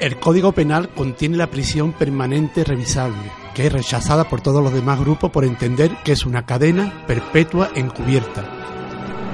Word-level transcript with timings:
El 0.00 0.18
Código 0.18 0.52
Penal 0.52 0.88
contiene 0.88 1.36
la 1.36 1.50
prisión 1.50 1.92
permanente 1.92 2.64
revisable, 2.64 3.30
que 3.54 3.66
es 3.66 3.72
rechazada 3.72 4.24
por 4.24 4.40
todos 4.40 4.64
los 4.64 4.72
demás 4.72 4.98
grupos 4.98 5.30
por 5.30 5.44
entender 5.44 5.94
que 6.02 6.12
es 6.12 6.24
una 6.24 6.46
cadena 6.46 7.04
perpetua 7.06 7.68
encubierta. 7.74 8.42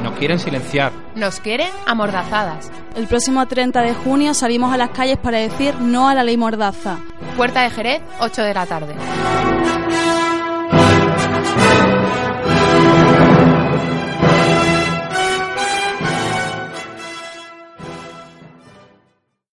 Nos 0.03 0.19
quieren 0.19 0.41
silenciar. 0.41 0.91
Nos 1.15 1.39
quieren 1.39 1.71
amordazadas. 1.87 2.73
El 2.97 3.07
próximo 3.07 3.47
30 3.47 3.81
de 3.83 3.95
junio 3.95 4.35
salimos 4.35 4.73
a 4.73 4.77
las 4.77 4.91
calles 4.91 5.19
para 5.19 5.39
decir 5.39 5.77
no 5.77 6.09
a 6.09 6.15
la 6.15 6.25
ley 6.25 6.37
Mordaza. 6.37 6.99
Puerta 7.37 7.63
de 7.63 7.71
Jerez, 7.71 8.03
8 8.19 8.43
de 8.43 8.55
la 8.55 8.67
tarde. 8.67 8.97